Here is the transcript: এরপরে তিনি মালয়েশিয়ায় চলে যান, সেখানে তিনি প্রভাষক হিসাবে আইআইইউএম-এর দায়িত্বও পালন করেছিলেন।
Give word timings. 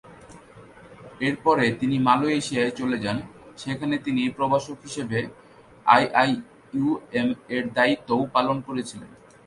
এরপরে 1.21 1.65
তিনি 1.71 1.95
মালয়েশিয়ায় 1.99 2.73
চলে 2.79 2.97
যান, 2.99 3.17
সেখানে 3.57 3.95
তিনি 4.05 4.21
প্রভাষক 4.37 4.77
হিসাবে 4.83 5.19
আইআইইউএম-এর 5.85 7.63
দায়িত্বও 7.77 8.23
পালন 8.35 8.57
করেছিলেন। 8.67 9.09